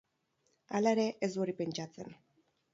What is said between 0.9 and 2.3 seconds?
ere, ez du hori pentsatzen.